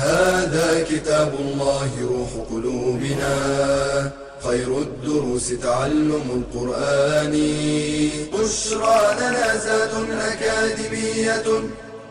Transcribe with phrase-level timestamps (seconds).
[0.00, 3.34] هذا كتاب الله روح قلوبنا.
[4.40, 7.34] خير الدروس تعلم القرآن.
[8.32, 11.48] بشرى لنا زاد أكاديمية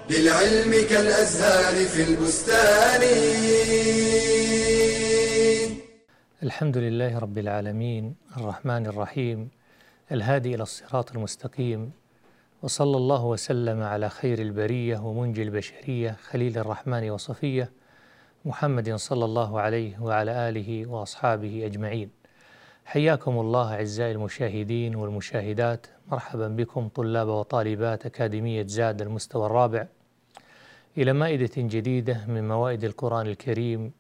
[0.10, 3.02] للعلم كالأزهار في البستان.
[6.44, 9.50] الحمد لله رب العالمين الرحمن الرحيم
[10.12, 11.92] الهادي إلى الصراط المستقيم
[12.64, 17.79] وصلى الله وسلم على خير البرية ومنجي البشرية خليل الرحمن وصفية
[18.46, 22.10] محمد صلى الله عليه وعلى آله وأصحابه أجمعين.
[22.86, 25.88] حياكم الله أعزائي المشاهدين والمشاهدات.
[26.12, 29.88] مرحبا بكم طلاب وطالبات أكاديمية زاد المستوى الرابع.
[30.98, 33.92] إلى مائدة جديدة من موائد القرآن الكريم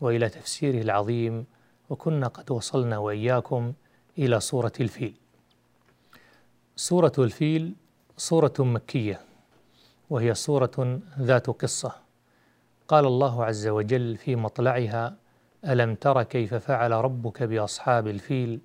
[0.00, 1.44] وإلى تفسيره العظيم
[1.90, 3.72] وكنا قد وصلنا وإياكم
[4.18, 5.14] إلى سورة الفيل.
[6.76, 7.74] سورة الفيل
[8.16, 9.20] سورة مكية
[10.10, 12.01] وهي سورة ذات قصة.
[12.92, 15.16] قال الله عز وجل في مطلعها
[15.64, 18.60] ألم تر كيف فعل ربك بأصحاب الفيل؟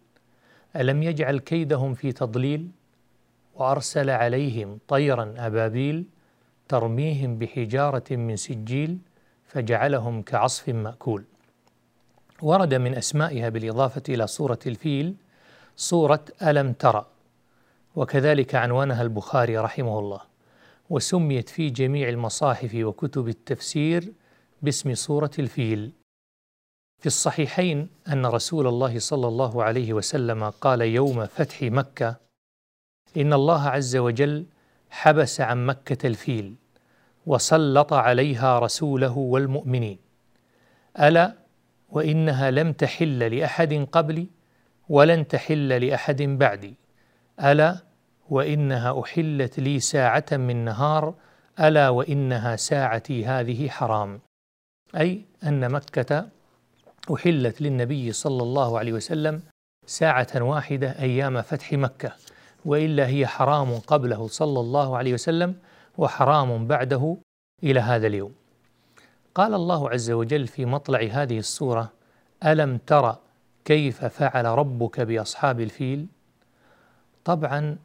[0.76, 2.72] ألم يجعل كيدهم في تضليل؟
[3.56, 6.06] وأرسل عليهم طيرا أبابيل
[6.68, 8.98] ترميهم بحجارة من سجيل
[9.46, 11.24] فجعلهم كعصف مأكول.
[12.42, 15.16] ورد من أسمائها بالإضافة إلى سورة الفيل
[15.76, 17.06] سورة ألم ترى
[17.96, 20.22] وكذلك عنوانها البخاري رحمه الله.
[20.90, 24.14] وسميت في جميع المصاحف وكتب التفسير
[24.62, 25.92] باسم سورة الفيل.
[27.00, 32.16] في الصحيحين أن رسول الله صلى الله عليه وسلم قال يوم فتح مكة
[33.18, 34.46] إن الله عز وجل
[34.90, 36.56] حبس عن مكة الفيل
[37.26, 39.98] وسلط عليها رسوله والمؤمنين.
[41.00, 41.34] ألا؟
[41.90, 44.28] وإنها لم تحل لأحد قبلي
[44.90, 46.76] ولن تحل لأحد بعدي.
[47.44, 47.87] ألا؟
[48.30, 51.14] وإنها أحلت لي ساعة من نهار
[51.60, 54.20] ألا وإنها ساعتي هذه حرام.
[54.98, 56.28] أي أن مكة
[57.16, 59.42] أحلت للنبي صلى الله عليه وسلم
[59.86, 62.12] ساعة واحدة أيام فتح مكة
[62.66, 65.56] وإلا هي حرام قبله صلى الله عليه وسلم
[65.98, 67.18] وحرام بعده
[67.64, 68.32] إلى هذا اليوم.
[69.36, 71.92] قال الله عز وجل في مطلع هذه السورة
[72.46, 73.18] ألم ترى
[73.66, 76.08] كيف فعل ربك بأصحاب الفيل؟
[77.26, 77.78] طبعا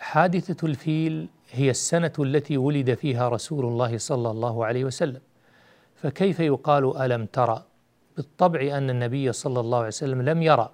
[0.00, 5.20] حادثة الفيل هي السنة التي ولد فيها رسول الله صلى الله عليه وسلم.
[5.94, 7.64] فكيف يقال ألم ترى؟
[8.16, 10.70] بالطبع أن النبي صلى الله عليه وسلم لم يرى.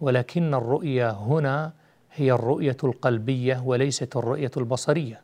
[0.00, 1.72] ولكن الرؤية هنا
[2.12, 5.22] هي الرؤية القلبية وليست الرؤية البصرية.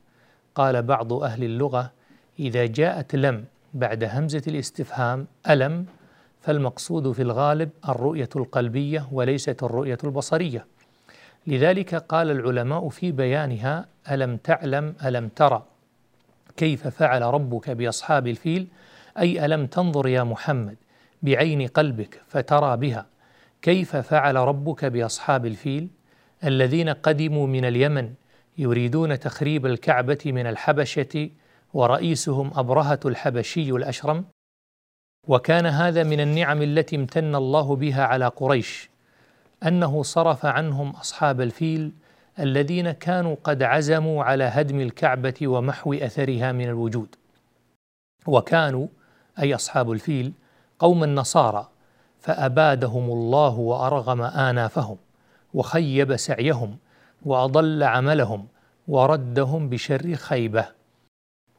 [0.55, 1.93] قال بعض أهل اللغة
[2.39, 3.45] إذا جاءت لم
[3.75, 5.87] بعد همزة الاستفهام ألم
[6.41, 10.67] فالمقصود في الغالب الرؤية القلبية وليست الرؤية البصرية.
[11.47, 15.63] لذلك قال العلماء في بيانها ألم تعلم ألم ترى
[16.57, 18.67] كيف فعل ربك بأصحاب الفيل؟
[19.19, 20.77] أي ألم تنظر يا محمد
[21.23, 23.07] بعين قلبك فترى بها؟
[23.63, 25.89] كيف فعل ربك بأصحاب الفيل؟
[26.45, 28.13] الذين قدموا من اليمن
[28.59, 31.31] يريدون تخريب الكعبة من الحبشة
[31.75, 34.25] ورئيسهم أبرهة الحبشي الأشرم؟
[35.29, 38.91] وكان هذا من النعم التي امتن الله بها على قريش.
[39.67, 41.93] أنه صرف عنهم أصحاب الفيل
[42.39, 47.15] الذين كانوا قد عزموا على هدم الكعبة ومحو أثرها من الوجود.
[48.27, 48.87] وكانوا
[49.39, 50.33] أي أصحاب الفيل
[50.79, 51.69] قوم النصارى
[52.19, 54.97] فأبادهم الله وأرغم آنافهم
[55.55, 56.77] وخيب سعيهم
[57.25, 58.47] وأضل عملهم
[58.89, 60.67] وردهم بشر خيبة.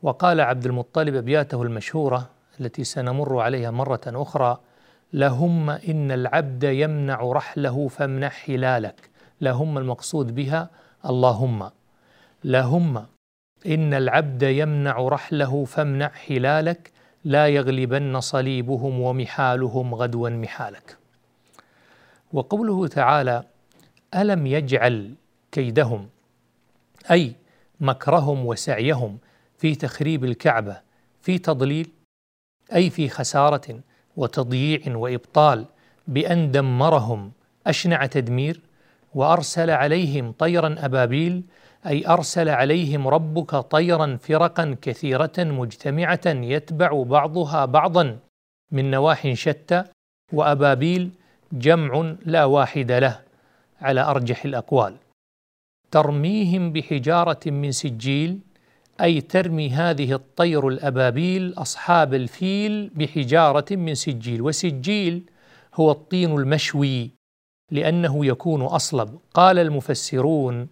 [0.02, 2.30] وقال عبد المطلب أبياته المشهورة
[2.60, 4.60] التي سنمر عليها مرة أخرى
[5.14, 9.10] لهم ان العبد يمنع رحله فامنح حلالك.
[9.42, 10.70] لهم المقصود بها
[11.06, 11.70] اللهم.
[12.44, 13.06] لهم
[13.66, 16.92] ان العبد يمنع رحله فامنع حلالك.
[17.24, 20.98] لا يغلبن صليبهم ومحالهم غدوا محالك.
[22.34, 23.44] وقوله تعالى
[24.16, 25.16] الم يجعل
[25.52, 26.10] كيدهم؟
[27.12, 27.36] اي
[27.80, 29.18] مكرهم وسعيهم
[29.58, 30.82] في تخريب الكعبه
[31.22, 31.90] في تضليل
[32.76, 33.80] اي في خساره؟
[34.18, 35.66] وتضييع وإبطال
[36.08, 37.32] بأن دمرهم
[37.68, 38.62] أشنع تدمير
[39.16, 41.44] وأرسل عليهم طيرا أبابيل
[41.88, 48.20] أي أرسل عليهم ربك طيرا فرقا كثيرة مجتمعة يتبع بعضها بعضا
[48.72, 49.84] من نواح شتى
[50.34, 51.12] وأبابيل
[51.52, 53.20] جمع لا واحد له
[53.82, 54.96] على أرجح الأقوال.
[55.92, 58.40] ترميهم بحجارة من سجيل
[59.02, 65.24] أي ترمي هذه الطير الأبابيل أصحاب الفيل بحجارة من سجيل وسجيل
[65.76, 67.12] هو الطين المشوي
[67.72, 69.20] لأنه يكون أصلب.
[69.34, 70.68] قال المفسرون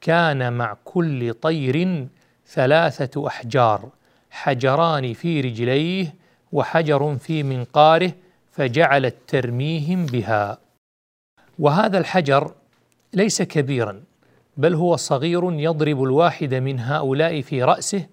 [0.00, 2.06] كان مع كل طير
[2.46, 3.90] ثلاثة أحجار
[4.30, 6.14] حجران في رجليه
[6.52, 8.12] وحجر في منقاره
[8.52, 10.58] فجعلت ترميهم بها.
[11.58, 12.54] وهذا الحجر
[13.12, 14.02] ليس كبيرا
[14.56, 18.06] بل هو صغير يضرب الواحد من هؤلاء في رأسه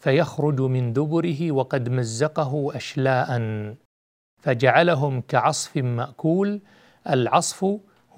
[0.00, 3.40] فيخرج من دبره وقد مزقه أشلاء.
[4.42, 6.60] فجعلهم كعصف مأكول
[7.08, 7.64] العصف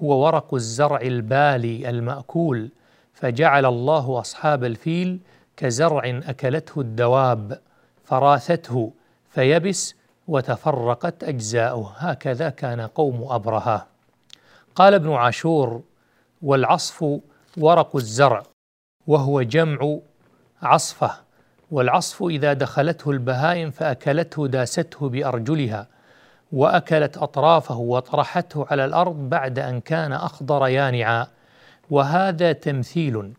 [0.01, 2.69] هو ورق الزرع البالي المأكول.
[3.13, 5.19] فجعل الله أصحاب الفيل
[5.57, 7.59] كزرع أكلته الدواب
[8.03, 8.93] فراثته
[9.29, 9.95] فيبس
[10.27, 11.93] وتفرقت أجزاؤه.
[11.97, 13.87] هكذا كان قوم أبرهة.
[14.75, 15.81] قال ابن عاشور
[16.41, 17.19] والعصف
[17.57, 18.43] ورق الزرع
[19.07, 19.97] وهو جمع
[20.61, 21.11] عصفة
[21.71, 25.87] والعصف إذا دخلته البهائم فأكلته داسته بأرجلها
[26.51, 31.27] وأكلت أطرافه وطرحته على الأرض بعد أن كان أخضر يانعا.
[31.89, 33.33] وهذا تمثيل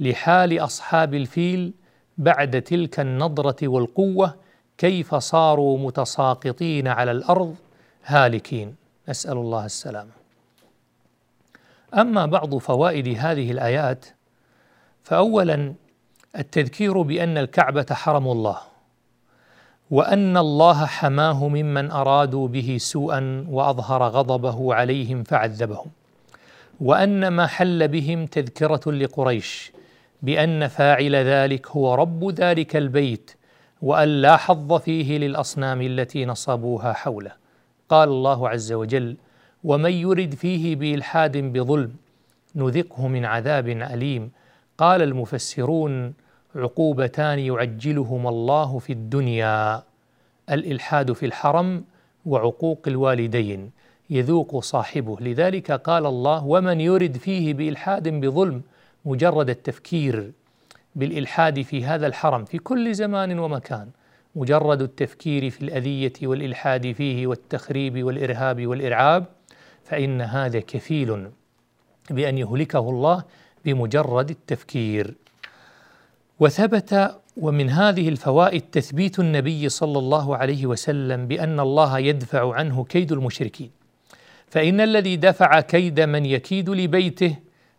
[0.00, 1.72] لحال أصحاب الفيل
[2.18, 4.34] بعد تلك النضرة والقوة
[4.78, 7.54] كيف صاروا متساقطين على الأرض
[8.04, 8.76] هالكين.
[9.08, 10.15] نسال الله السلامة.
[11.96, 14.06] أما بعض فوائد هذه الآيات
[15.02, 15.74] فاولا
[16.38, 18.58] التذكير بأن الكعبة حرم الله
[19.90, 25.86] وأن الله حماه ممن أرادوا به سوءا وأظهر غضبه عليهم فعذبهم
[26.80, 29.72] وأن ما حل بهم تذكرة لقريش
[30.22, 33.30] بأن فاعل ذلك هو رب ذلك البيت
[33.82, 37.32] وأن لا حظ فيه للأصنام التي نصبوها حوله.
[37.88, 39.16] قال الله عز وجل
[39.66, 41.92] ومن يرد فيه بإلحاد بظلم
[42.54, 44.30] نذقه من عذاب أليم.
[44.78, 46.14] قال المفسرون
[46.56, 49.82] عقوبتان يعجلهما الله في الدنيا
[50.50, 51.84] الإلحاد في الحرم
[52.26, 53.70] وعقوق الوالدين.
[54.10, 55.16] يذوق صاحبه.
[55.20, 58.62] لذلك قال الله ومن يرد فيه بإلحاد بظلم
[59.04, 60.32] مجرد التفكير
[60.96, 63.88] بالإلحاد في هذا الحرم في كل زمان ومكان
[64.36, 69.24] مجرد التفكير في الأذية والإلحاد فيه والتخريب والإرهاب والإرعاب
[69.86, 71.30] فإن هذا كفيل
[72.10, 73.24] بأن يهلكه الله
[73.64, 75.14] بمجرد التفكير.
[76.40, 83.12] وثبت ومن هذه الفوائد تثبيت النبي صلى الله عليه وسلم بأن الله يدفع عنه كيد
[83.12, 83.70] المشركين.
[84.48, 87.36] فإن الذي دفع كيد من يكيد لبيته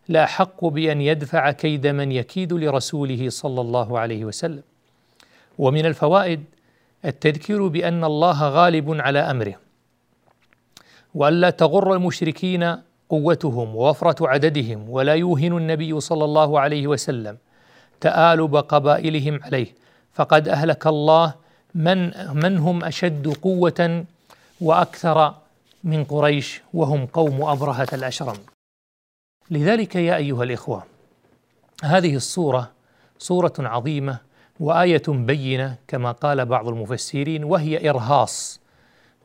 [0.08, 4.62] لا حق بأن يدفع كيد من يكيد لرسوله صلى الله عليه وسلم.
[5.58, 6.44] ومن الفوائد
[7.04, 9.67] التذكير بأن الله غالب على أمره.
[11.18, 12.76] والا تغر المشركين
[13.08, 17.36] قوتهم ووفرة عددهم ولا يوهن النبي صلى الله عليه وسلم
[18.00, 19.74] تآلب قبائلهم عليه.
[20.14, 21.34] فقد أهلك الله
[21.74, 21.98] من
[22.42, 24.04] من هم أشد قوة
[24.60, 25.34] وأكثر
[25.84, 28.36] من قريش وهم قوم أبرهة الأشرم.
[29.50, 30.82] لذلك يا أيها الإخوة
[31.84, 32.70] هذه الصورة
[33.18, 34.18] صورة عظيمة
[34.60, 38.60] وآية بينة كما قال بعض المفسرين وهي إرهاص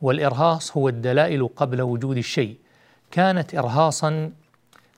[0.04, 2.56] والإرهاص هو الدلائل قبل وجود الشيء
[3.10, 4.32] كانت إرهاصا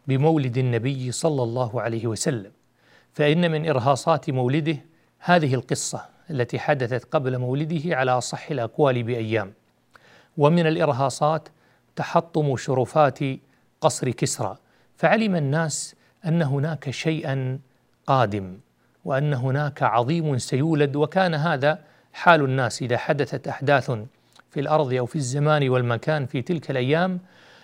[0.07, 2.51] بمولد النبي صلى الله عليه وسلم.
[3.13, 4.77] فإن من إرهاصات مولده
[5.19, 9.53] هذه القصة التي حدثت قبل مولده على أصح الأقوال بأيام.
[10.37, 11.49] ومن الإرهاصات
[11.97, 13.19] تحطم شرفات
[13.81, 14.57] قصر كسرى
[14.97, 15.95] فعلم الناس
[16.27, 17.59] أن هناك شيئا
[18.07, 18.59] قادم
[19.05, 21.79] وأن هناك عظيم سيولد وكان هذا
[22.13, 23.91] حال الناس إذا حدثت أحداث
[24.57, 27.21] في الأرض أو في الزمان والمكان في تلك الأيام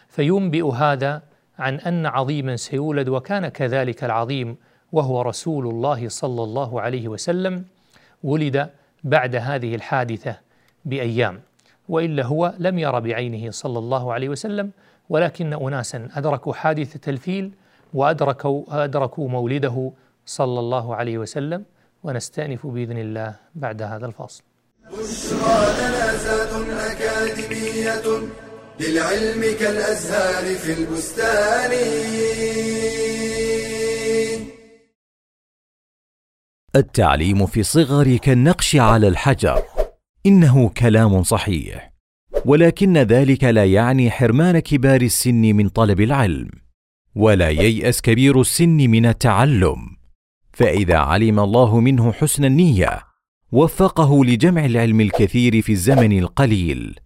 [0.08, 1.22] فينبئ هذا
[1.58, 4.56] عن أن عظيما سيولد وكان كذلك العظيم
[4.92, 7.64] وهو رسول الله صلى الله عليه وسلم
[8.22, 8.70] ولد
[9.04, 10.37] بعد هذه الحادثة
[10.84, 11.40] بأيام.
[11.88, 14.70] وإلا هو لم ير بعينه صلى الله عليه وسلم
[15.08, 17.52] ولكن أناسا أدركوا حادثة الفيل
[17.94, 19.92] وأدركوا أدركوا مولده
[20.26, 21.64] صلى الله عليه وسلم
[22.02, 24.42] ونستأنف بإذن الله بعد هذا الفاصل.
[26.26, 28.02] لنا أكاديمية
[28.80, 31.72] للعلم كالأزهار في البستان.
[36.76, 39.62] التعليم في الصغر كالنقش على الحجر.
[40.26, 41.92] إنه كلام صحيح.
[42.44, 46.50] ولكن ذلك لا يعني حرمان كبار السن من طلب العلم.
[47.14, 49.76] ولا ييأس كبير السن من التعلم.
[50.52, 53.12] فإذا علم الله منه حسن النية
[53.52, 57.00] وفقه لجمع العلم الكثير في الزمن القليل.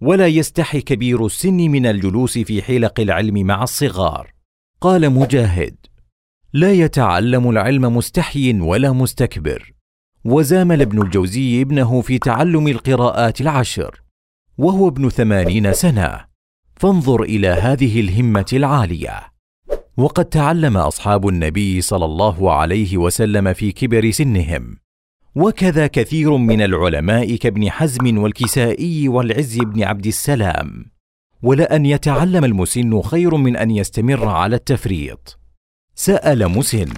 [0.00, 4.32] ولا يستحي كبير السن من الجلوس في حلق العلم مع الصغار.
[4.80, 5.76] قال مجاهد
[6.52, 9.72] لا يتعلم العلم مستحي ولا مستكبر.
[10.24, 14.02] وزامل ابن الجوزي ابنه في تعلم القراءات العشر.
[14.58, 16.24] وهو ابن ثمانين سنة.
[16.76, 19.20] فانظر إلى هذه الهمة العالية.
[19.96, 24.85] وقد تعلم أصحاب النبي صلى الله عليه وسلم في كبر سنهم.
[25.36, 30.84] وكذا كثير من العلماء كابن حزم والكسائي والعز بن عبد السلام.
[31.42, 35.38] ولان يتعلم المسن خير من أن يستمر على التفريط.
[35.94, 36.88] سأل مسن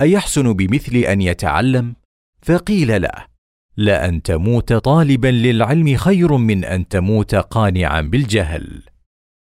[0.00, 1.94] أيحسن بمثل أن يتعلم؟
[2.42, 3.26] فقيل له
[3.76, 8.82] لأن تموت طالبا للعلم خير من أن تموت قانعا بالجهل.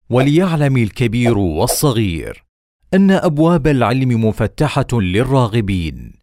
[0.09, 2.43] وليعلم الكبير والصغير
[2.93, 6.16] أن أبواب العلم مفتحة للراغبين.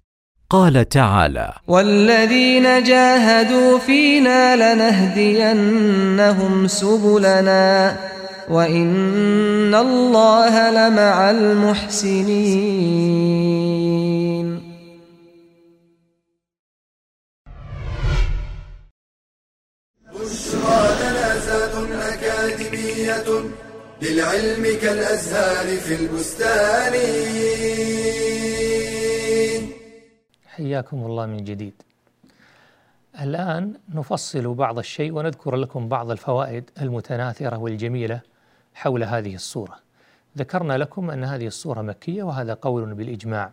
[0.51, 7.97] قال تعالى والذين جاهدوا فينا لنهدينهم سبلنا
[8.49, 13.05] وإن الله لمع المحسنين.
[20.13, 21.75] بشرى لنا زاد
[22.13, 23.29] أكاديمية
[24.03, 26.95] للعلم كالأزهار في البستان.
[30.57, 31.83] حياكم الله من جديد.
[33.21, 38.21] الآن نفصل بعض الشيء ونذكر لكم بعض الفوائد المتناثرة والجميلة
[38.75, 39.77] حول هذه الصورة.
[40.39, 43.51] ذكرنا لكم أن هذه الصورة مكية وهذا قول بالإجماع.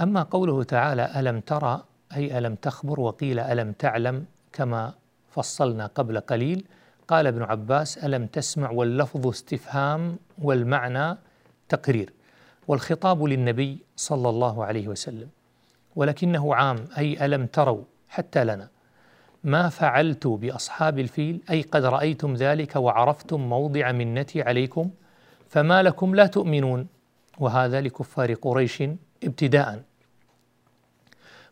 [0.00, 1.84] أما قوله تعالى ألم ترى
[2.16, 4.94] أي ألم تخبر وقيل ألم تعلم كما
[5.30, 6.64] فصلنا قبل قليل
[7.08, 11.16] قال ابن عباس ألم تسمع واللفظ استفهام والمعنى
[11.68, 12.12] تقرير
[12.68, 15.28] والخطاب للنبي صلى الله عليه وسلم
[15.96, 18.68] ولكنه عام أي ألم تروا حتى لنا.
[19.44, 24.90] ما فعلت بأصحاب الفيل أي قد رأيتم ذلك وعرفتم موضع منتي عليكم
[25.48, 26.86] فما لكم لا تؤمنون.
[27.38, 28.82] وهذا لكفار قريش
[29.24, 29.82] ابتداء.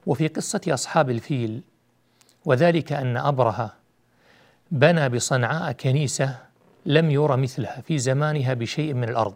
[0.06, 1.62] وفي قصة أصحاب الفيل
[2.44, 3.74] وذلك أن أبرهة
[4.70, 6.36] بنى بصنعاء كنيسة
[6.86, 9.34] لم ير مثلها في زمانها بشيء من الأرض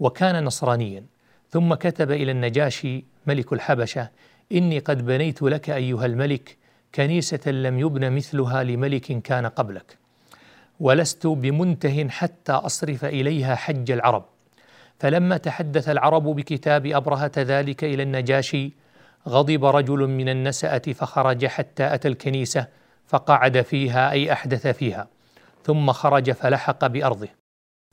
[0.00, 1.04] وكان نصرانيا.
[1.50, 4.08] ثم كتب إلى النجاشي ملك الحبشة
[4.52, 6.56] إني قد بنيت لك أيها الملك
[6.94, 9.98] كنيسة لم يبن مثلها لملك كان قبلك
[10.80, 14.24] ولست بمنته حتى أصرف إليها حج العرب.
[14.98, 18.72] فلما تحدث العرب بكتاب أبرهة ذلك إلى النجاشي
[19.28, 22.66] غضب رجل من النسأة فخرج حتى أتى الكنيسة
[23.06, 25.08] فقعد فيها أي أحدث فيها
[25.64, 27.28] ثم خرج فلحق بأرضه.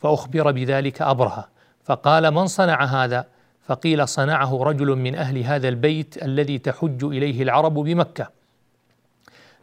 [0.02, 1.50] فأخبر بذلك أبرهة
[1.84, 3.26] فقال من صنع هذا؟
[3.68, 8.30] فقيل صنعه رجل من أهل هذا البيت الذي تحج إليه العرب بمكة.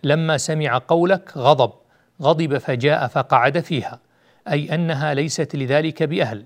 [0.02, 1.72] لما سمع قولك غضب
[2.22, 4.00] غضب فجاء فقعد فيها
[4.48, 6.44] أي أنها ليست لذلك بأهل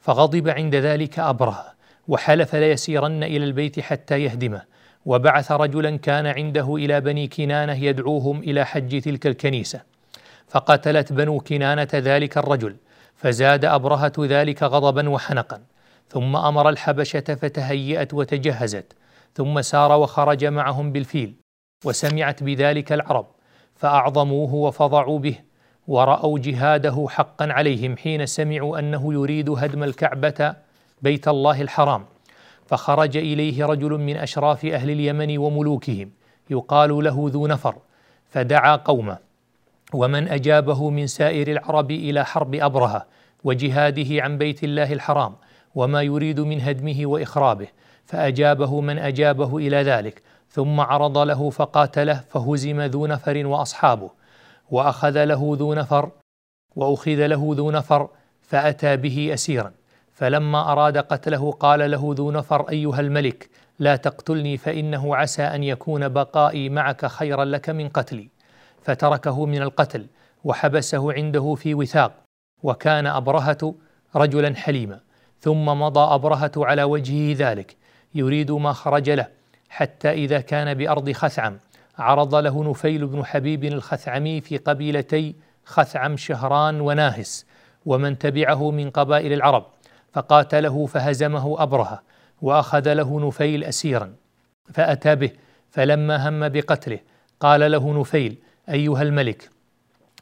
[0.00, 1.74] فغضب عند ذلك أبرهة
[2.08, 4.62] وحلف ليسيرن إلى البيت حتى يهدمه
[5.06, 9.80] وبعث رجلا كان عنده إلى بني كنانة يدعوهم إلى حج تلك الكنيسة.
[10.48, 12.76] فقتلت بنو كنانة ذلك الرجل
[13.16, 15.60] فزاد أبرهة ذلك غضبا وحنقا.
[16.10, 18.92] ثم أمر الحبشة فتهيأت وتجهزت
[19.34, 21.34] ثم سار وخرج معهم بالفيل
[21.84, 23.26] وسمعت بذلك العرب
[23.76, 25.34] فأعظموه وفضعوا به
[25.88, 30.54] ورأوا جهاده حقا عليهم حين سمعوا أنه يريد هدم الكعبة
[31.02, 32.04] بيت الله الحرام.
[32.70, 36.10] فخرج إليه رجل من أشراف أهل اليمن وملوكهم
[36.50, 37.76] يقال له ذو نفر
[38.30, 39.18] فدعا قومه
[39.94, 43.06] ومن أجابه من سائر العرب إلى حرب أبرهة
[43.44, 45.34] وجهاده عن بيت الله الحرام
[45.74, 47.68] وما يريد من هدمه وإخرابه
[48.04, 54.10] فأجابه من أجابه إلى ذلك ثم عرض له فقاتله فهزم ذو نفر وأصحابه
[54.70, 56.10] وأخذ له ذو نفر
[56.76, 58.08] وأخذ له ذو نفر
[58.42, 59.72] فأتى به أسيرا
[60.12, 66.08] فلما أراد قتله قال له ذو نفر أيها الملك لا تقتلني فإنه عسى أن يكون
[66.08, 68.28] بقائي معك خيرا لك من قتلي
[68.82, 70.06] فتركه من القتل
[70.44, 72.12] وحبسه عنده في وثاق
[72.62, 73.74] وكان أبرهة
[74.16, 75.00] رجلا حليما.
[75.40, 77.76] ثم مضى أبرهة على وجهه ذلك.
[78.14, 79.26] يريد ما خرج له
[79.68, 81.58] حتى إذا كان بأرض خثعم.
[81.98, 87.46] عرض له نفيل بن حبيب الخثعمي في قبيلتي خثعم شهران وناهس
[87.86, 89.66] ومن تبعه من قبائل العرب.
[90.12, 92.02] فقاتله فهزمه أبرهة
[92.42, 94.14] وأخذ له نفيل أسيرا.
[94.74, 95.30] فأتى به
[95.70, 96.98] فلما هم بقتله
[97.40, 99.50] قال له نفيل أيها الملك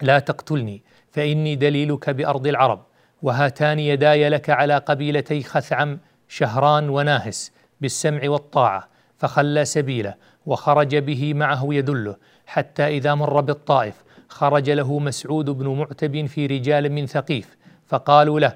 [0.02, 2.87] لا تقتلني فإني دليلك بأرض العرب.
[3.22, 5.98] وهاتان يداي لك على قبيلتي خثعم
[6.28, 10.14] شهران وناهس بالسمع والطاعة فخلى سبيله
[10.46, 13.94] وخرج به معه يدله حتى إذا مر بالطائف
[14.28, 17.56] خرج له مسعود بن معتب في رجال من ثقيف
[17.86, 18.54] فقالوا له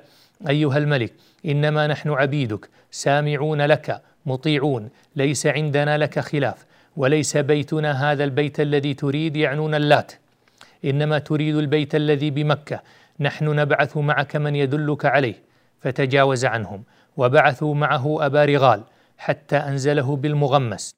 [0.48, 1.12] أيها الملك
[1.46, 6.66] إنما نحن عبيدك سامعون لك مطيعون ليس عندنا لك خلاف
[6.96, 10.12] وليس بيتنا هذا البيت الذي تريد يعنون اللات
[10.84, 12.80] إنما تريد البيت الذي بمكة
[13.22, 15.34] نحن نبعث معك من يدلك عليه
[15.80, 16.82] فتجاوز عنهم
[17.16, 18.82] وبعثوا معه أبا رغال
[19.18, 20.90] حتى أنزله بالمغمس.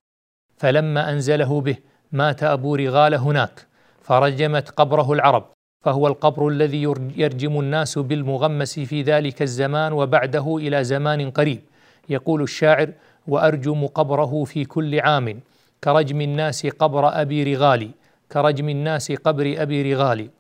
[0.57, 1.77] فلما أنزله به
[2.13, 3.67] مات أبو رغال هناك
[4.03, 5.45] فرجمت قبره العرب
[5.85, 6.83] فهو القبر الذي
[7.17, 11.61] يرجم الناس بالمغمس في ذلك الزمان وبعده إلى زمان قريب.
[12.09, 12.93] يقول الشاعر
[13.27, 15.41] وأرجم قبره في كل عام
[15.85, 17.91] كرجم الناس قبر أبي رغال
[18.33, 20.31] كرجم الناس قبر أبي رغال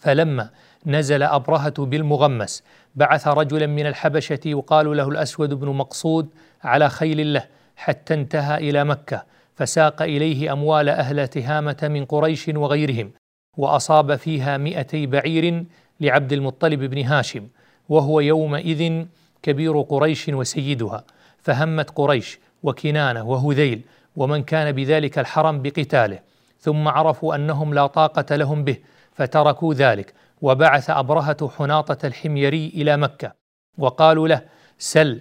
[0.00, 0.50] فلما
[0.86, 2.62] نزل أبرهة بالمغمس.
[2.94, 6.28] بعث رجلا من الحبشة يقال له الأسود بن مقصود
[6.64, 7.46] على خيل له
[7.76, 13.10] حتى انتهى إلى مكة فساق إليه أموال أهل تهامة من قريش وغيرهم
[13.56, 15.64] وأصاب فيها مئتي بعير
[16.00, 17.48] لعبد المطلب بن هاشم
[17.88, 19.04] وهو يومئذ
[19.42, 21.04] كبير قريش وسيدها.
[21.38, 23.82] فهمت قريش وكنانة وهذيل
[24.16, 26.18] ومن كان بذلك الحرم بقتاله
[26.60, 28.76] ثم عرفوا أنهم لا طاقة لهم به
[29.12, 30.14] فتركوا ذلك.
[30.42, 33.32] وبعث أبرهة حناطة الحميري إلى مكة
[33.78, 34.42] وقالوا له
[34.78, 35.20] سل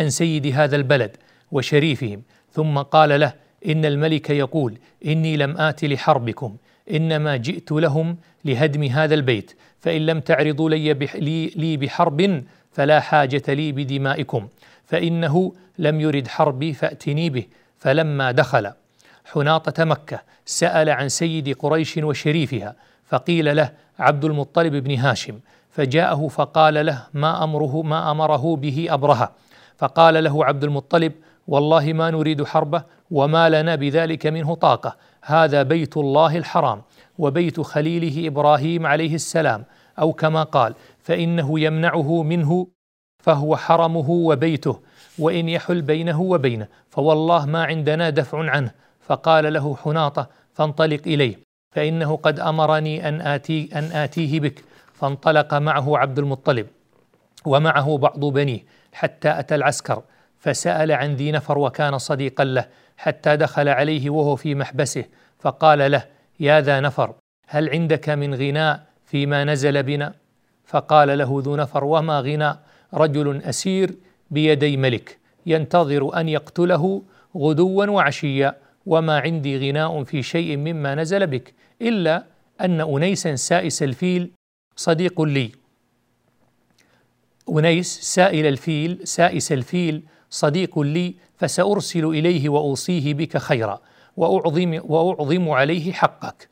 [0.00, 1.16] عن سيد هذا البلد
[1.52, 2.22] وشريفهم.
[2.52, 3.32] ثم قال له
[3.66, 6.56] إن الملك يقول إني لم آت لحربكم
[6.90, 14.48] إنما جئت لهم لهدم هذا البيت فإن لم تعرضوا لي, بحرب فلا حاجة لي بدمائكم
[14.84, 17.46] فإنه لم يرد حربي فأتني به.
[17.78, 18.72] فلما دخل
[19.24, 22.76] حناطة مكة سأل عن سيد قريش وشريفها
[23.06, 25.38] فقيل له عبد المطلب بن هاشم
[25.70, 29.32] فجاءه فقال له ما أمره ما أمره به أبرهة.
[29.76, 31.12] فقال له عبد المطلب
[31.48, 36.82] والله ما نريد حربه وما لنا بذلك منه طاقة هذا بيت الله الحرام
[37.18, 39.64] وبيت خليله إبراهيم عليه السلام
[39.98, 42.66] أو كما قال فإنه يمنعه منه
[43.18, 44.80] فهو حرمه وبيته
[45.18, 48.70] وإن يحل بينه وبينه فوالله ما عندنا دفع عنه.
[49.00, 51.45] فقال له حناطة فانطلق إليه.
[51.70, 54.64] فإنه قد أمرني أن اتي أن آتيه بك.
[54.96, 56.66] فانطلق معه عبد المطلب
[57.44, 58.60] ومعه بعض بنيه
[58.92, 60.02] حتى أتى العسكر
[60.38, 65.04] فسأل عن ذي نفر وكان صديقا له حتى دخل عليه وهو في محبسه
[65.38, 66.04] فقال له
[66.40, 67.14] يا ذا نفر
[67.48, 70.14] هل عندك من غناء فيما نزل بنا؟
[70.64, 72.58] فقال له ذو نفر وما غناء؟
[72.94, 73.94] رجل أسير
[74.30, 77.02] بيدي ملك ينتظر أن يقتله
[77.36, 78.56] غدوا وعشيا.
[78.86, 82.24] وما عندي غناء في شيء مما نزل بك إلا
[82.60, 84.30] أن انيسا سائس الفيل
[84.76, 85.52] صديق لي.
[87.48, 93.80] أنيس سائل الفيل سائس الفيل صديق لي فسأرسل إليه وأوصيه بك خيرا
[94.16, 96.48] وأعظم وأعظم عليه حقك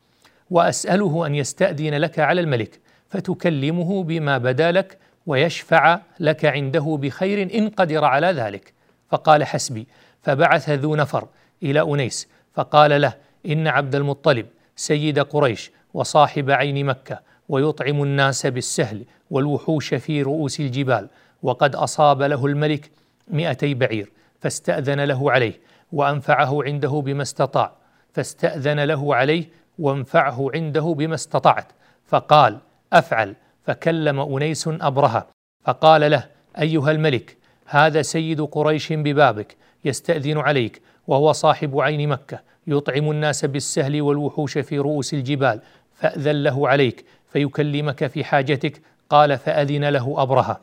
[0.49, 7.69] وأسأله أن يستأذن لك على الملك فتكلمه بما بدا لك ويشفع لك عنده بخير إن
[7.69, 8.73] قدر على ذلك.
[9.09, 9.87] فقال حسبي
[10.21, 11.27] فبعث ذو نفر
[11.63, 13.13] إلى أنيس فقال له
[13.45, 21.09] إن عبد المطلب سيد قريش وصاحب عين مكة ويطعم الناس بالسهل والوحوش في رؤوس الجبال
[21.43, 22.91] وقد أصاب له الملك
[23.27, 25.59] مئتي بعير فاستأذن له عليه
[25.91, 27.75] وأنفعه عنده بما استطاع
[28.13, 31.71] فاستأذن له عليه وانفعه عنده بما استطعت
[32.05, 32.59] فقال
[32.93, 33.35] أفعل.
[33.65, 35.27] فكلم أنيس أبرهة
[35.63, 36.25] فقال له
[36.59, 44.01] أيها الملك هذا سيد قريش ببابك يستأذن عليك وهو صاحب عين مكة يطعم الناس بالسهل
[44.01, 45.61] والوحوش في رؤوس الجبال
[45.93, 50.61] فأذن له عليك فيكلمك في حاجتك قال فأذن له ابرهه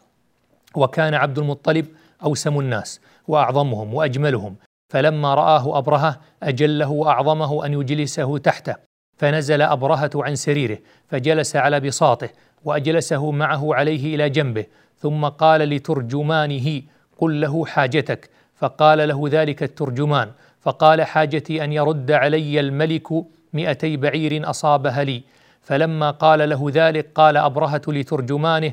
[0.77, 1.87] وكان عبد المطلب
[2.25, 4.57] أوسم الناس وأعظمهم وأجملهم.
[4.89, 8.75] فلما رآه أبرهة أجله وأعظمه أن يجلسه تحته.
[9.19, 10.79] فنزل أبرهة عن سريره
[11.09, 12.29] فجلس على بساطه
[12.65, 14.67] وأجلسه معه عليه إلى جنبه.
[14.99, 16.83] ثم قال لترجمانه
[17.19, 18.31] قل له حاجتك.
[18.63, 23.09] فقال له ذلك الترجمان فقال حاجتي أن يرد علي الملك
[23.53, 25.23] مئتي بعير أصابها لي.
[25.63, 28.73] فلما قال له ذلك قال أبرهة لترجمانه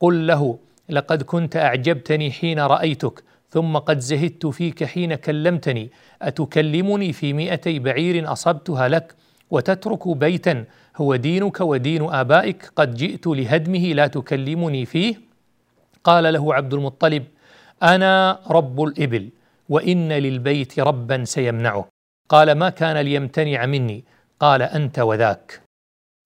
[0.00, 0.58] قل له
[0.88, 5.90] لقد كنت أعجبتني حين رأيتك ثم قد زهدت فيك حين كلمتني
[6.22, 9.14] أتكلمني في مئتي بعير أصبتها لك
[9.50, 10.64] وتترك بيتا
[10.96, 15.14] هو دينك ودين آبائك قد جئت لهدمه لا تكلمني فيه؟
[16.04, 17.24] قال له عبد المطلب
[17.82, 19.30] أنا رب الإبل
[19.68, 21.88] وإن للبيت ربا سيمنعه.
[22.28, 24.04] قال ما كان ليمتنع مني؟
[24.40, 25.62] قال أنت وذاك.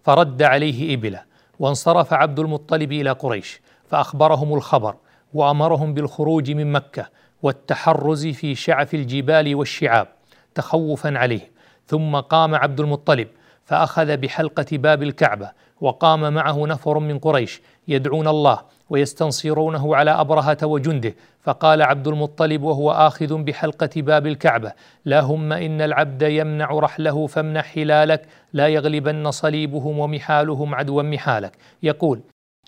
[0.05, 1.23] فرد عليه إبله
[1.59, 4.97] وانصرف عبد المطلب إلى قريش فأخبرهم الخبر
[5.35, 7.11] وأمرهم بالخروج من مكة
[7.42, 10.09] والتحرز في شعف الجبال والشعاب
[10.55, 11.49] تخوفا عليهم
[11.87, 13.29] ثم قام عبد المطلب
[13.64, 18.58] فأخذ بحلقة باب الكعبة وقام معه نفر من قريش يدعون الله
[18.90, 21.14] ويستنصرونه على أبرهة وجنده.
[21.42, 24.72] فقال عبد المطلب وهو آخذ بحلقة باب الكعبة
[25.06, 31.52] اللهم إن العبد يمنع رحله فامنح حلالك لا يغلبن صليبهم ومحالهم عدوا محالك.
[31.82, 32.20] يقول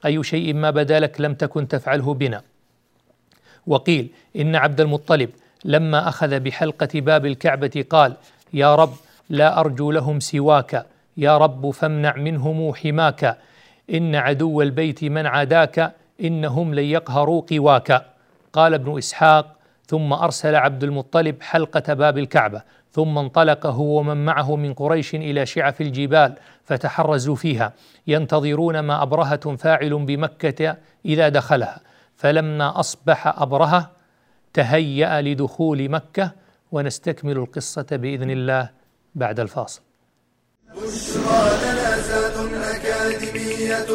[0.05, 2.43] أي شيء ما بدا لك لم تكن تفعله بنا.
[3.67, 5.31] وقيل إن عبد المطلب
[5.65, 8.17] لما أخذ بحلقة باب الكعبة قال
[8.53, 8.93] يا رب
[9.31, 10.87] لا أرجو لهم سواك
[11.19, 13.39] يا رب فامنع منهم حماك.
[13.91, 18.07] إن عدو البيت من عاداك إنهم لن يقهروا قواك.
[18.53, 24.57] قال ابن إسحاق ثم أرسل عبد المطلب حلقة باب الكعبة ثم انطلق هو ومن معه
[24.57, 27.73] من قريش إلى شعف الجبال فتحرزوا فيها.
[28.07, 31.81] ينتظرون ما أبرهة فاعل بمكة إذا دخلها.
[32.17, 33.91] فلما أصبح أبرهة
[34.53, 36.33] تهيأ لدخول مكة
[36.73, 38.71] ونستكمل القصة بإذن الله
[39.15, 39.88] بعد الفاصل.
[40.77, 43.87] بشرى لنا أكاديمية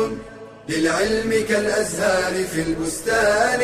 [0.69, 3.59] للعلم كالأزهار في البستان.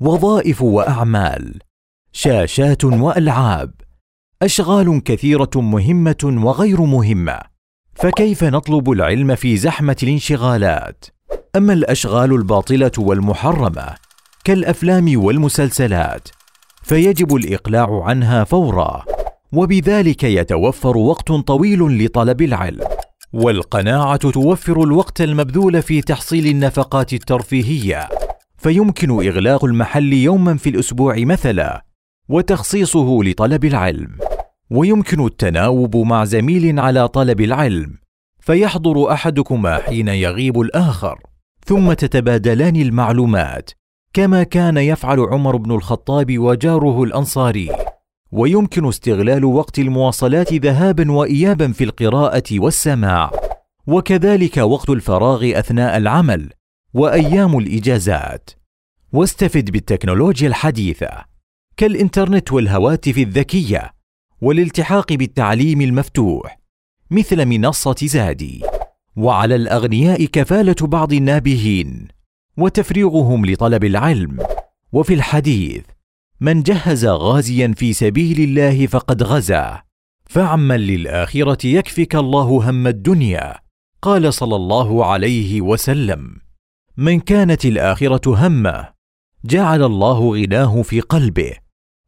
[0.00, 1.60] وظائف وأعمال
[2.12, 3.74] شاشات وألعاب
[4.42, 7.40] أشغال كثيرة مهمة وغير مهمة
[7.94, 11.04] فكيف نطلب العلم في زحمة الانشغالات؟
[11.56, 13.94] أما الأشغال الباطلة والمحرمة
[14.44, 16.28] كالأفلام والمسلسلات
[16.86, 19.04] فيجب الإقلاع عنها فورا
[19.52, 22.80] وبذلك يتوفر وقت طويل لطلب العلم.
[23.32, 28.08] والقناعة توفر الوقت المبذول في تحصيل النفقات الترفيهية
[28.56, 31.84] فيمكن إغلاق المحل يوما في الأسبوع مثلا
[32.28, 34.18] وتخصيصه لطلب العلم.
[34.70, 37.98] ويمكن التناوب مع زميل على طلب العلم
[38.40, 41.20] فيحضر أحدكما حين يغيب الآخر.
[41.64, 43.70] ثم تتبادلان المعلومات
[44.12, 47.68] كما كان يفعل عمر بن الخطاب وجاره الأنصاري.
[48.32, 53.30] ويمكن استغلال وقت المواصلات ذهابا وايابا في القراءة والسماع.
[53.86, 56.52] وكذلك وقت الفراغ أثناء العمل
[56.94, 58.50] وأيام الإجازات.
[59.12, 61.08] واستفد بالتكنولوجيا الحديثة.
[61.76, 63.92] كالإنترنت والهواتف الذكية.
[64.40, 66.60] والالتحاق بالتعليم المفتوح.
[67.10, 68.62] مثل منصة زادي.
[69.16, 72.15] وعلى الأغنياء كفالة بعض النابهين.
[72.56, 74.38] وتفريغهم لطلب العلم.
[74.92, 75.84] وفي الحديث
[76.40, 79.82] من جهز غازيا في سبيل الله فقد غزا.
[80.26, 83.54] فاعمل للآخرة يكفك الله هم الدنيا.
[84.02, 86.36] قال صلى الله عليه وسلم.
[86.96, 88.88] من كانت الآخرة همة
[89.44, 91.52] جعل الله غناه في قلبه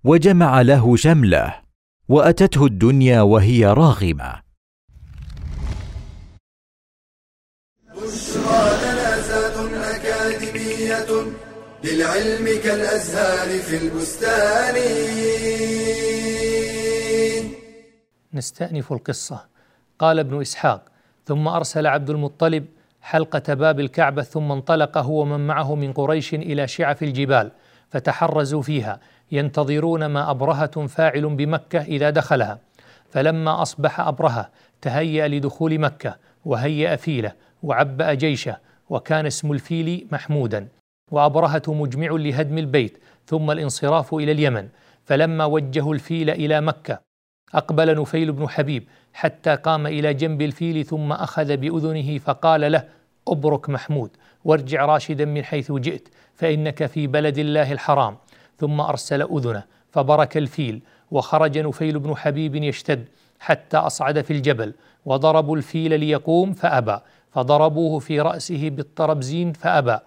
[0.04, 1.54] وجمع له شمله
[2.08, 4.47] وأتته الدنيا وهي راغمة.
[11.84, 14.74] للعلم كالأزهار في البستان.
[18.34, 19.44] نستأنف القصة.
[19.98, 20.82] قال ابن إسحاق
[21.26, 22.66] ثم أرسل عبد المطلب
[23.02, 27.50] حلقة باب الكعبة ثم انطلق هو ومن معه من قريش إلى شعف الجبال
[27.90, 29.00] فتحرزوا فيها
[29.32, 32.58] ينتظرون ما أبرهة فاعل بمكة إذا دخلها.
[33.10, 38.56] فلما أصبح أبرهة تهيأ لدخول مكة وهيأ فيله وعبأ جيشه
[38.90, 40.68] وكان اسم الفيل محمودا.
[41.10, 44.68] وأبرهة مجمع لهدم البيت ثم الانصراف إلى اليمن.
[45.04, 47.00] فلما وجهوا الفيل إلى مكة
[47.54, 52.84] أقبل نفيل بن حبيب حتى قام إلى جنب الفيل ثم أخذ بأذنه فقال له
[53.28, 54.10] أبرك محمود
[54.44, 58.16] وارجع راشدا من حيث جئت فإنك في بلد الله الحرام.
[58.58, 63.04] ثم أرسل أذنه فبرك الفيل وخرج نفيل بن حبيب يشتد
[63.40, 66.98] حتى أصعد في الجبل وضربوا الفيل ليقوم فأبى
[67.30, 69.98] فضربوه في رأسه بالطربزين فأبى.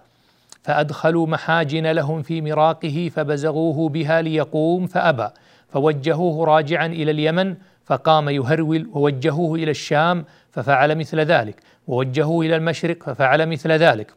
[0.63, 5.27] فأدخلوا محاجن لهم في مراقه فبزغوه بها ليقوم فأبى.
[5.69, 11.55] فوجهوه راجعا إلى اليمن فقام يهرول ووجهوه إلى الشام ففعل مثل ذلك.
[11.87, 14.13] ووجهوه إلى المشرق ففعل مثل ذلك.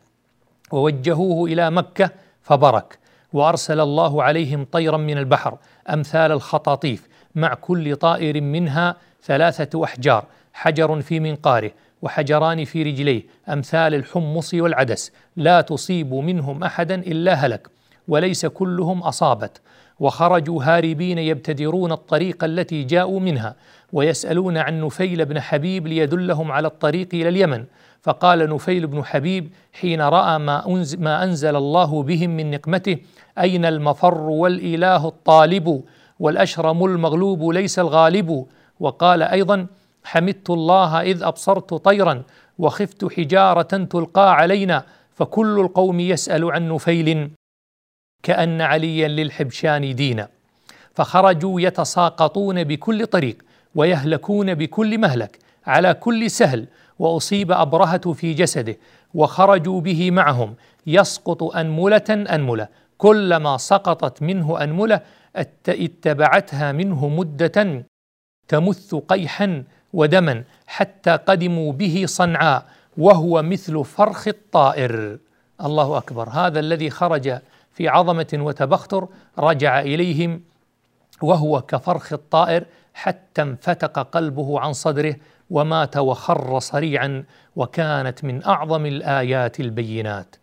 [0.73, 2.11] ووجهوه إلى مكة
[2.43, 2.99] فبرك.
[3.33, 5.59] وأرسل الله عليهم طيرا من البحر
[5.91, 11.71] أمثال الخطاطيف مع كل طائر منها ثلاثة أحجار حجر في منقاره.
[12.05, 15.13] وحجران في رجليه أمثال الحمص والعدس.
[15.37, 17.69] لا تصيب منهم أحدا إلا هلك
[18.09, 19.61] وليس كلهم أصابت.
[20.01, 23.57] وخرجوا هاربين يبتدرون الطريق التي جاءوا منها
[23.93, 27.65] ويسألون عن نفيل بن حبيب ليدلهم على الطريق إلى اليمن.
[28.03, 32.97] فقال نفيل بن حبيب حين رأى ما انزل, ما أنزل الله بهم من نقمته
[33.39, 35.83] أين المفر والإله الطالب؟
[36.21, 38.47] والأشرم المغلوب ليس الغالب.
[38.81, 39.67] وقال أيضا
[40.05, 42.23] حمدت الله إذ أبصرت طيرا
[42.59, 47.31] وخفت حجارة تلقى علينا فكل القوم يسأل عن نفيل
[48.23, 50.29] كأن عليا للحبشان دينا.
[50.95, 53.43] فخرجوا يتساقطون بكل طريق
[53.75, 56.67] ويهلكون بكل مهلك على كل سهل
[56.99, 58.77] وأصيب أبرهة في جسده
[59.15, 60.55] وخرجوا به معهم
[60.87, 62.69] يسقط أنملة أنملة.
[62.99, 65.01] كلما سقطت منه أنملة
[65.69, 67.85] اتبعتها منه مدة
[68.49, 69.65] تمث قيحا
[69.95, 72.67] ودما حتى قدموا به صنعاء
[72.99, 75.19] وهو مثل فرخ الطائر.
[75.65, 76.29] الله أكبر.
[76.29, 77.39] هذا الذي خرج
[77.73, 80.41] في عظمة وتبختر رجع إليهم
[81.23, 85.17] وهو كفرخ الطائر حتى انفتق قلبه عن صدره
[85.51, 87.25] ومات وخر صريعا
[87.57, 90.37] وكانت من أعظم الآيات البينات.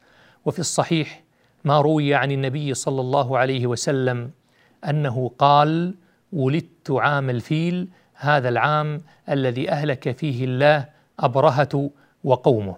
[0.45, 1.23] وفي الصحيح
[1.63, 4.31] ما روي عن النبي صلى الله عليه وسلم
[4.89, 5.95] أنه قال
[6.33, 7.87] ولدت عام الفيل
[8.21, 10.85] هذا العام الذي أهلك فيه الله
[11.19, 11.89] أبرهة
[12.23, 12.75] وقومه.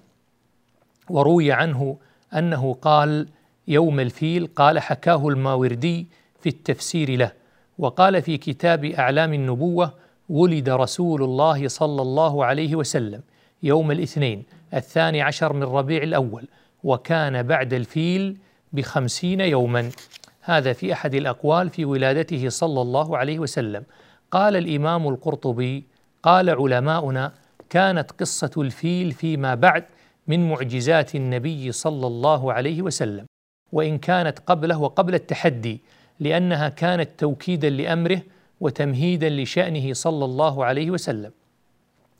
[1.10, 1.98] وروي عنه
[2.34, 3.28] أنه قال
[3.68, 6.08] يوم الفيل قال حكاه الماوردي
[6.42, 7.32] في التفسير له
[7.80, 9.94] وقال في كتاب أعلام النبوة
[10.30, 13.22] ولد رسول الله صلى الله عليه وسلم
[13.64, 16.48] يوم الاثنين الثاني عشر من ربيع الأول
[16.84, 18.38] وكان بعد الفيل
[18.74, 19.90] بخمسين يوما.
[20.42, 23.84] هذا في أحد الأقوال في ولادته صلى الله عليه وسلم.
[24.34, 25.84] قال الإمام القرطبي
[26.24, 27.34] قال علماؤنا
[27.70, 29.84] كانت قصة الفيل فيما بعد
[30.28, 33.26] من معجزات النبي صلى الله عليه وسلم
[33.72, 35.82] وإن كانت قبله وقبل التحدي
[36.20, 38.22] لأنها كانت توكيدا لأمره
[38.60, 41.32] وتمهيدا لشأنه صلى الله عليه وسلم.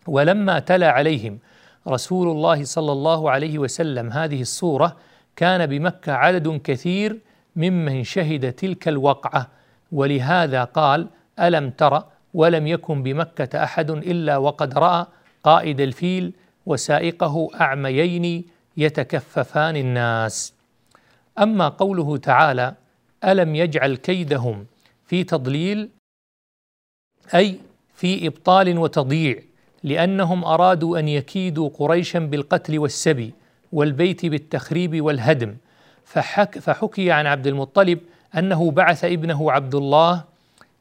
[0.08, 1.40] ولما تلا عليهم
[1.88, 4.98] رسول الله صلى الله عليه وسلم هذه السوره
[5.36, 7.20] كان بمكة عدد كثير
[7.56, 9.48] ممن شهد تلك الوقعة
[9.92, 11.08] ولهذا قال
[11.40, 15.06] ألم تر ولم يكن بمكة أحد إلا وقد رأى
[15.44, 16.34] قائد الفيل
[16.66, 18.46] وسائقه أعميين
[18.78, 20.54] يتكففان الناس.
[21.40, 22.74] أما قوله تعالى
[23.24, 24.66] ألم يجعل كيدهم
[25.06, 25.90] في تضليل
[27.36, 27.60] أي
[27.96, 29.40] في إبطال وتضييع
[29.84, 33.34] لأنهم أرادوا أن يكيدوا قريشا بالقتل والسبي
[33.72, 35.56] والبيت بالتخريب والهدم.
[36.06, 38.00] فحك فحكي عن عبد المطلب
[38.38, 40.24] أنه بعث ابنه عبد الله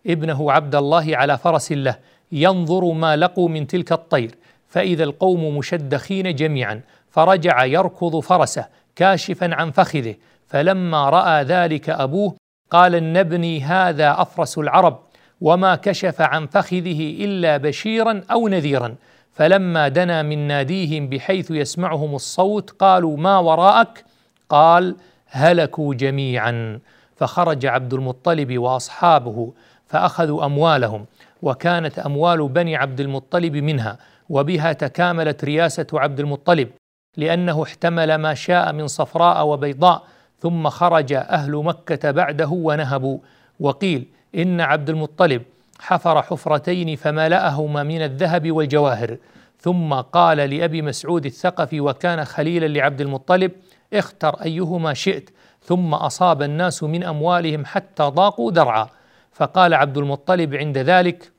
[0.07, 1.97] ابنه عبد الله على فرس له
[2.33, 4.35] ينظر ما لقوا من تلك الطير
[4.69, 10.15] فإذا القوم مشدخين جميعا فرجع يركض فرسه كاشفا عن فخذه
[10.47, 12.35] فلما رأى ذلك أبوه
[12.71, 14.99] قال النبني هذا أفرس العرب
[15.41, 18.95] وما كشف عن فخذه إلا بشيرا أو نذيرا
[19.33, 24.05] فلما دنا من ناديهم بحيث يسمعهم الصوت قالوا ما وراءك؟
[24.49, 26.81] قال هلكوا جميعا
[27.17, 29.53] فخرج عبد المطلب وأصحابه
[29.93, 31.07] فأخذوا أموالهم
[31.43, 36.69] وكانت أموال بني عبد المطلب منها وبها تكاملت رياسة عبد المطلب
[37.17, 40.03] لأنه احتمل ما شاء من صفراء وبيضاء
[40.41, 43.19] ثم خرج أهل مكة بعده ونهبوا.
[43.61, 45.43] وقيل إن عبد المطلب
[45.81, 49.17] حفر حفرتين فملأهما من الذهب والجواهر.
[49.61, 53.53] ثم قال لأبي مسعود الثقفي وكان خليلا لعبد المطلب
[53.93, 55.31] اختر أيهما شئت.
[55.65, 58.89] ثم أصاب الناس من أموالهم حتى ضاقوا درعا
[59.33, 61.33] فقال عبد المطلب عند ذلك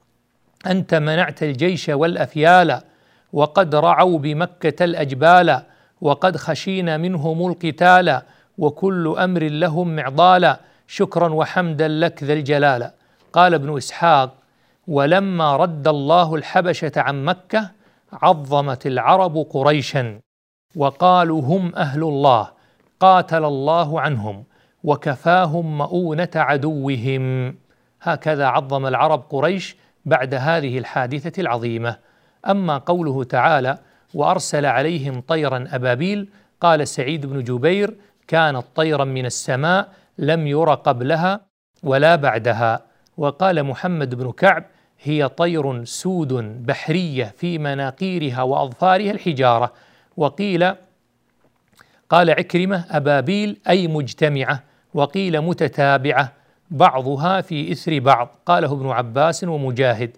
[0.68, 2.82] أنت منعت الجيش والأفيال
[3.34, 5.62] وقد رعوا بمكة الأجبال
[6.02, 8.22] وقد خشينا منهم القتال
[8.58, 12.92] وكل أمر لهم معضالا شكرا وحمدا لك ذا الجلال.
[13.34, 14.36] قال ابن إسحاق
[14.88, 17.72] ولما رد الله الحبشة عن مكة
[18.14, 20.20] عظمت العرب قريشا
[20.76, 22.48] وقالوا هم أهل الله
[23.00, 24.44] قاتل الله عنهم
[24.84, 27.56] وكفاهم مؤونة عدوهم.
[28.04, 31.98] هكذا عظم العرب قريش بعد هذه الحادثة العظيمة.
[32.50, 33.78] أما قوله تعالى
[34.14, 36.30] وأرسل عليهم طيرا أبابيل
[36.62, 37.96] قال سعيد بن جبير
[38.28, 41.42] كانت طيرا من السماء لم ير قبلها
[41.84, 42.82] ولا بعدها.
[43.18, 44.64] وقال محمد بن كعب
[45.02, 46.34] هي طير سود
[46.66, 49.74] بحرية في مناقيرها وأظفارها الحجارة.
[50.18, 50.72] وقيل
[52.10, 54.64] قال عكرمة أبابيل أي مجتمعة.
[54.94, 56.43] وقيل متتابعة.
[56.74, 58.30] بعضها في إثر بعض.
[58.46, 60.18] قاله ابن عباس ومجاهد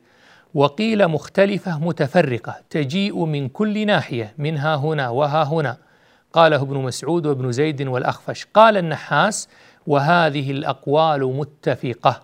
[0.54, 5.78] وقيل مختلفة متفرقة تجيء من كل ناحية منها هنا وها هنا.
[6.34, 9.50] قاله ابن مسعود وابن زيد والأخفش قال النحاس
[9.88, 12.22] وهذه الأقوال متفقة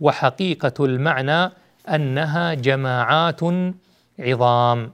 [0.00, 1.52] وحقيقة المعنى
[1.88, 3.40] أنها جماعات
[4.18, 4.92] عظام.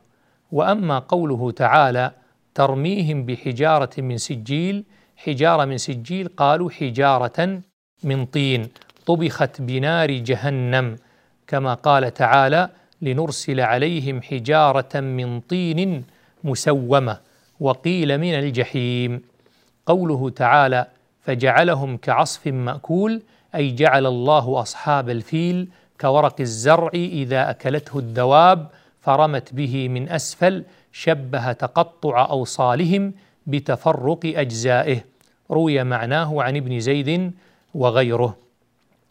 [0.53, 2.13] وأما قوله تعالى
[2.55, 4.85] ترميهم بحجارة من سجيل
[5.17, 7.61] حجارة من سجيل قالوا حجارة
[8.03, 8.69] من طين
[9.07, 10.97] طبخت بنار جهنم
[11.47, 12.69] كما قال تعالى
[13.03, 16.05] لنرسل عليهم حجارة من طين
[16.45, 17.19] مسومة
[17.61, 19.23] وقيل من الجحيم
[19.87, 20.87] قوله تعالى
[21.23, 23.23] فجعلهم كعصف مأكول
[23.55, 25.69] أي جعل الله أصحاب الفيل
[26.01, 28.69] كورق الزرع إذا أكلته الدواب
[29.01, 33.13] فرمت به من أسفل شبه تقطع أوصالهم
[33.47, 35.05] بتفرق أجزائه
[35.51, 37.33] روي معناه عن ابن زيد
[37.75, 38.37] وغيره.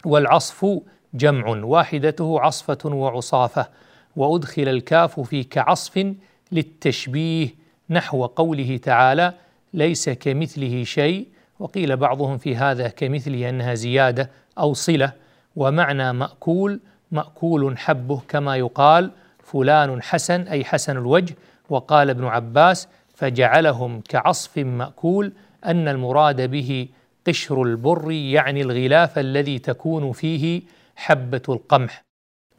[0.06, 0.80] والعصف
[1.14, 3.68] جمع واحدته عصفة وعصافة
[4.16, 6.14] وأدخل الكاف في كعصف
[6.52, 7.50] للتشبيه
[7.90, 9.34] نحو قوله تعالى
[9.74, 11.28] ليس كمثله شيء.
[11.60, 15.12] وقيل بعضهم في هذا كمثله أنها زيادة أو صلة.
[15.56, 16.80] ومعنى مأكول
[17.12, 19.12] مأكول حبه كما يقال
[19.44, 21.36] فلان حسن أي حسن الوجه.
[21.70, 25.34] وقال ابن عباس فجعلهم كعصف مأكول
[25.66, 26.88] أن المراد به
[27.28, 30.62] قشر البر يعني الغلاف الذي تكون فيه
[30.96, 32.04] حبة القمح.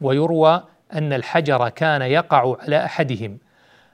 [0.01, 3.37] ويروى أن الحجر كان يقع على أحدهم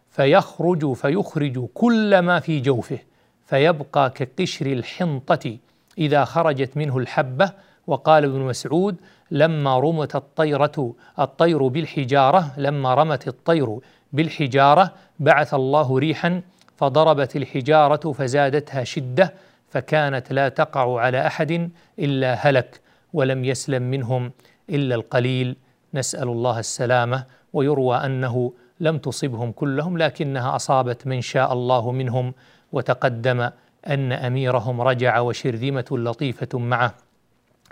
[0.10, 3.00] فيخرج فيخرج كل ما في جوفه
[3.46, 5.58] فيبقى كقشر الحنطة
[5.98, 7.52] إذا خرجت منه الحبة.
[7.88, 8.96] وقال ابن مسعود
[9.32, 13.80] لما رمت الطيرة الطير بالحجارة لما رمت الطير
[14.14, 16.42] بالحجارة بعث الله ريحا
[16.78, 19.34] فضربت الحجارة فزادتها شدة
[19.76, 22.82] فكانت لا تقع على أحد إلا هلك
[23.14, 24.32] ولم يسلم منهم
[24.70, 25.56] إلا القليل.
[25.94, 27.24] نسأل الله السلامة.
[27.54, 32.34] ويروى أنه لم تصبهم كلهم لكنها أصابت من شاء الله منهم.
[32.72, 33.50] وتقدم
[33.88, 36.94] أن أميرهم رجع وشرذمة لطيفة معه.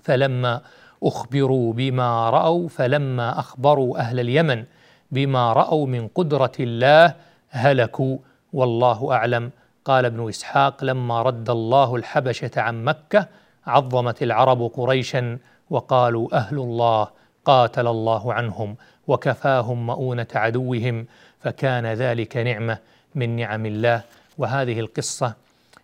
[0.04, 0.62] فلما
[1.04, 4.64] أخبروا بما رأوا فلما أخبروا أهل اليمن
[5.12, 7.16] بما رأوا من قدرة الله
[7.50, 8.18] هلكوا.
[8.54, 9.52] والله أعلم
[9.86, 13.28] قال ابن إسحاق لما رد الله الحبشة عن مكة
[13.68, 15.38] عظمت العرب قريشا
[15.70, 17.08] وقالوا أهل الله
[17.46, 18.76] قاتل الله عنهم
[19.08, 21.06] وكفاهم مؤونة عدوهم
[21.40, 22.78] فكان ذلك نعمة
[23.16, 24.04] من نعم الله.
[24.38, 25.34] وهذه القصة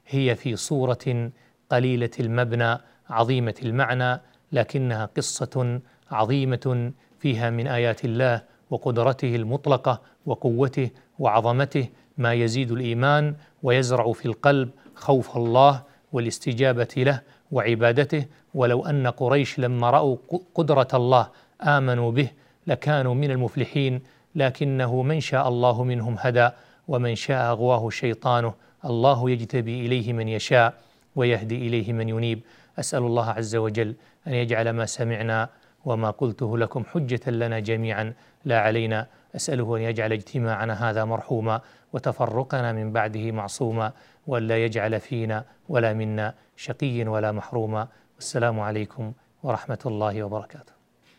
[0.08, 1.32] هي في صورة
[1.72, 2.78] قليلة المبنى
[3.10, 5.80] عظيمة المعنى لكنها قصة
[6.12, 14.70] عظيمة فيها من آيات الله وقدرته المطلقة وقوته وعظمته ما يزيد الإيمان ويزرع في القلب
[14.96, 18.26] خوف الله والاستجابة له وعبادته.
[18.54, 20.18] ولو أن قريش لما رأوا
[20.56, 21.28] قدرة الله
[21.62, 22.30] آمنوا به
[22.68, 24.02] لكانوا من المفلحين
[24.36, 26.50] لكنه من شاء الله منهم هدى
[26.88, 28.54] ومن شاء أغواه شيطانه.
[28.86, 30.74] الله يجتبي إليه من يشاء
[31.16, 32.40] ويهدي إليه من ينيب.
[32.80, 33.96] أسأل الله عز وجل
[34.28, 35.50] أن يجعل ما سمعنا
[35.86, 38.14] وما قلته لكم حجة لنا جميعا.
[38.46, 39.08] لا علينا.
[39.36, 41.62] أسأله أن يجعل اجتماعنا هذا مرحوما.
[41.94, 43.92] وتفرقنا من بعده معصوما
[44.28, 47.88] وأن لا يجعل فينا ولا منا شقي ولا محروما.
[48.16, 50.74] والسلام عليكم ورحمة الله وبركاته.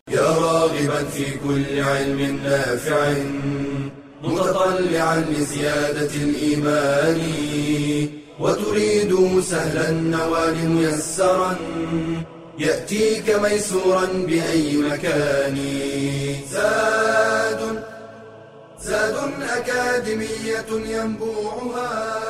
[0.09, 3.13] يا راغبا في كل علم نافع
[4.23, 7.19] متطلعا لزيادة الإيمان
[8.39, 11.55] وتريد سهلا النوال ميسرا
[12.59, 15.57] يأتيك ميسورا بأي مكان.
[16.49, 17.83] زاد
[18.83, 22.21] زاد أكاديمية ينبوعها.